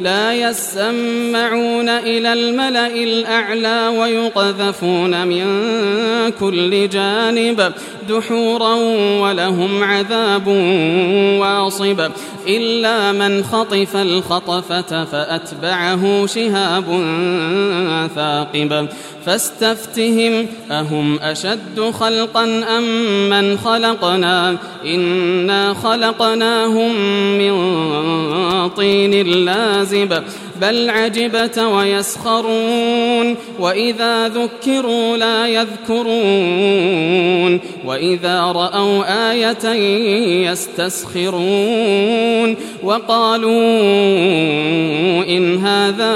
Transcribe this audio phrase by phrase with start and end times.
[0.00, 5.44] لا يسمعون إلى الملأ الأعلى ويقذفون من
[6.40, 7.72] كل جانب.
[8.08, 8.74] دحورا
[9.20, 10.46] ولهم عذاب
[11.40, 12.10] واصب
[12.48, 16.84] إلا من خطف الخطفة فأتبعه شهاب
[18.14, 18.88] ثاقب
[19.26, 22.44] فاستفتهم أهم أشد خلقا
[22.78, 22.84] أم
[23.30, 24.56] من خلقنا
[24.86, 26.94] إنا خلقناهم
[27.38, 27.52] من
[28.68, 30.22] طين لازب
[30.62, 36.12] بل عجبت ويسخرون وإذا ذكروا لا يذكرون
[37.84, 39.68] وإذا رأوا آية
[40.50, 41.36] يستسخرون
[42.82, 43.52] وقالوا
[45.28, 46.14] إن هذا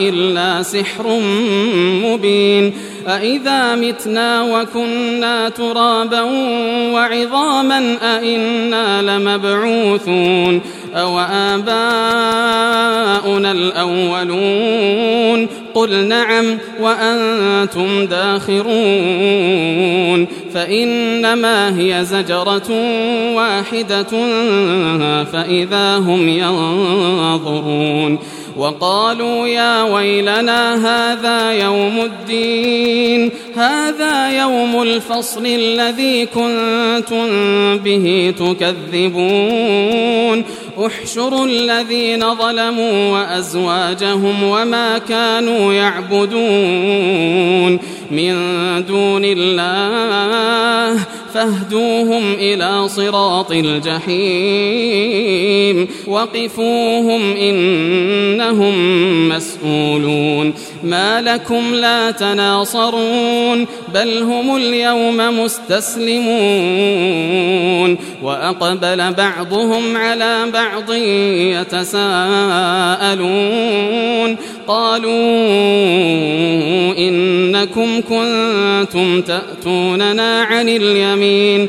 [0.00, 1.20] إلا سحر
[2.04, 2.72] مبين
[3.08, 6.22] أإذا متنا وكنا ترابا
[6.92, 10.60] وعظاما أإنا لمبعوثون
[10.94, 11.74] أو آباؤنا
[13.52, 18.64] الأولون قل نعم وأنتم داخرون
[20.54, 22.70] فإنما هي زجرة
[23.34, 24.10] واحدة
[25.24, 28.18] فإذا هم ينظرون
[28.56, 33.30] وقالوا يا ويلنا هذا يوم الدين.
[33.56, 37.26] هذا يوم الفصل الذي كنتم
[37.78, 40.44] به تكذبون.
[40.86, 47.78] احشروا الذين ظلموا وأزواجهم وما كانوا يعبدون.
[48.10, 48.34] من
[48.88, 51.00] دون الله
[51.34, 54.14] فاهدوهم إلى صراط الجحيم.
[56.06, 58.74] وقفوهم إنهم
[59.28, 60.54] مسؤولون.
[60.84, 63.43] ما لكم لا تناصرون.
[63.94, 66.24] بل هم اليوم مستسلمون.
[68.22, 71.96] وأقبل بعضهم على بعض يتساءلون.
[74.66, 75.12] قالوا
[76.98, 81.68] إنكم كنتم تأتوننا عن اليمين.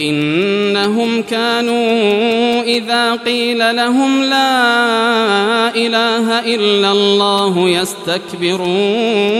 [0.00, 9.38] إنهم كانوا إذا قيل لهم لا إله إلا الله يستكبرون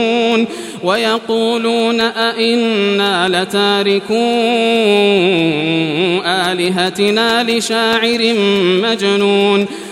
[0.83, 4.13] ويقولون أئنا لتاركو
[6.25, 8.33] آلهتنا لشاعر
[8.83, 9.65] مجنون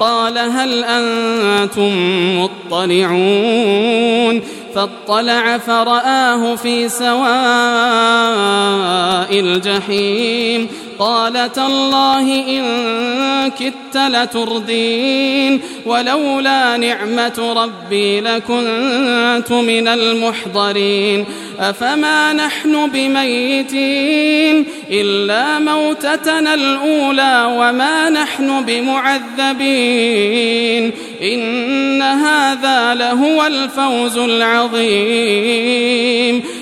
[0.00, 1.90] قال هل أنتم
[2.38, 4.42] مطلعون
[4.74, 7.12] فاطلع فرآه في سواء
[9.40, 10.68] الجحيم
[10.98, 12.64] قال تالله إن
[13.50, 21.24] كدت لتردين ولولا نعمة ربي لكنت من المحضرين
[21.60, 30.92] أفما نحن بميتين إلا موتتنا الأولى وما نحن بمعذبين.
[31.22, 35.62] إن هذا لهو الفوز العظيم.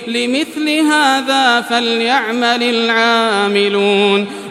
[0.06, 4.26] لمثل هذا فليعمل العاملون.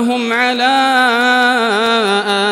[0.00, 0.72] فهم على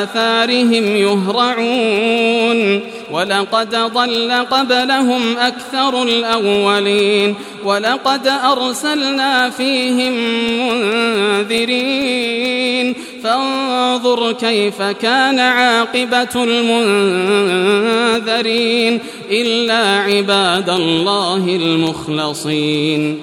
[0.02, 2.80] آثارهم يهرعون.
[3.12, 7.34] ولقد ضل قبلهم أكثر الأولين.
[7.64, 10.12] ولقد أرسلنا فيهم
[11.38, 12.94] منذرين.
[13.24, 17.88] فانظر كيف كان عاقبة المنذرين.
[19.30, 23.22] إلا عباد الله المخلصين.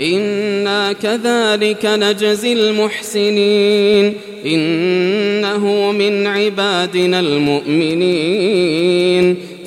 [0.00, 4.14] إنا كذلك نجزي المحسنين
[4.46, 8.56] إنه من عبادنا المؤمنين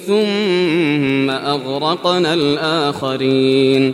[0.08, 3.94] ثم أغرقنا الآخرين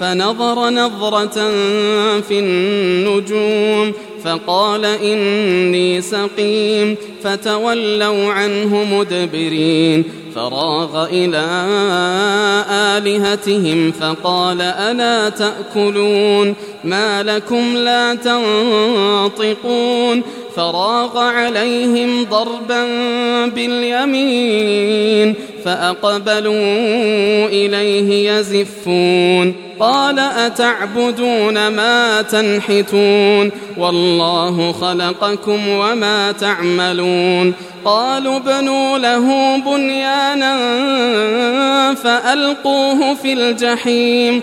[0.00, 1.50] فنظر نظرة
[2.20, 3.92] في النجوم.
[4.26, 6.96] فقال إني سقيم.
[7.22, 10.04] فتولوا عنه مدبرين.
[10.34, 11.46] فراغ إلى
[12.70, 16.54] آلهتهم فقال ألا تأكلون؟
[16.84, 20.22] ما لكم لا تنطقون.
[20.56, 22.86] فراغ عليهم ضربا
[23.46, 25.34] باليمين.
[25.64, 29.54] فأقبلوا إليه يزفون.
[29.80, 34.15] قال أتعبدون ما تنحتون؟ والله
[34.72, 37.54] خلقكم وما تعملون
[37.84, 40.54] قالوا ابنوا له بنيانا
[41.94, 44.42] فألقوه في الجحيم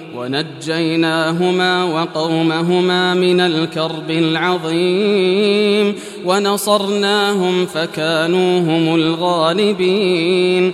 [0.21, 10.73] ونجيناهما وقومهما من الكرب العظيم ونصرناهم فكانوا هم الغالبين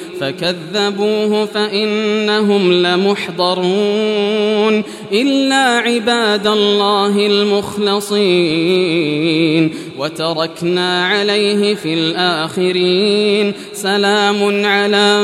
[0.21, 8.21] فكذبوه فإنهم لمحضرون إلا عباد الله المخلصين.
[9.97, 13.53] وتركنا عليه في الآخرين.
[13.73, 15.21] سلام على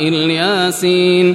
[0.00, 1.34] إلياسين.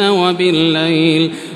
[0.00, 1.30] وبالليل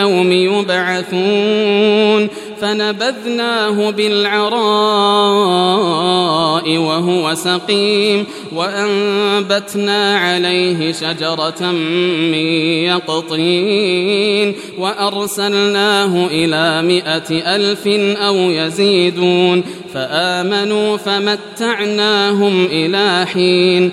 [0.00, 2.28] يوم يبعثون
[2.60, 4.56] فنبذناه بالعراء
[6.78, 11.72] وهو سقيم وأنبتنا عليه شجرة
[12.32, 12.46] من
[12.84, 17.86] يقطين وأرسلناه إلى مائة ألف
[18.16, 19.62] أو يزيدون
[19.94, 23.92] فآمنوا فمتعناهم إلى حين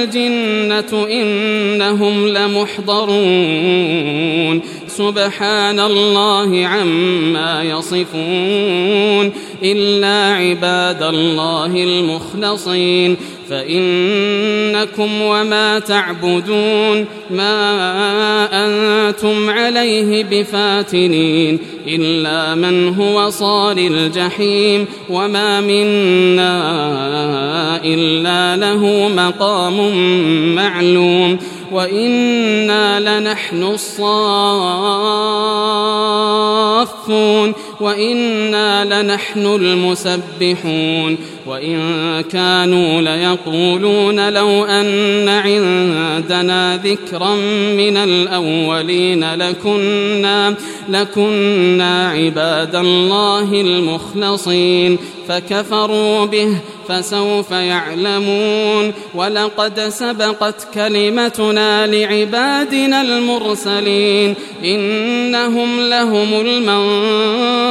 [0.03, 3.21] الجنة إنهم لمحضرون.
[4.87, 9.33] سبحان الله عما يصفون.
[9.63, 13.17] إلا عباد الله المخلصين.
[13.51, 26.61] فإنكم وما تعبدون ما أنتم عليه بفاتنين إلا من هو صال الجحيم وما منا
[27.83, 29.95] إلا له مقام
[30.55, 31.37] معلوم
[31.71, 34.01] وإنا لنحن الصافون
[37.81, 41.77] وإنا لنحن المسبحون وإن
[42.21, 47.35] كانوا ليقولون لو أن عندنا ذكرا
[47.77, 50.55] من الأولين لكنا
[50.89, 54.97] لكنا عباد الله المخلصين
[55.27, 56.57] فكفروا به
[56.87, 67.70] فسوف يعلمون ولقد سبقت كلمتنا لعبادنا المرسلين إنهم لهم المنصورون